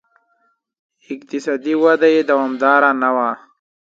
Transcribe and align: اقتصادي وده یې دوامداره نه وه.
اقتصادي 1.13 1.73
وده 1.83 2.07
یې 2.15 2.21
دوامداره 2.29 2.91
نه 3.01 3.09
وه. 3.15 3.29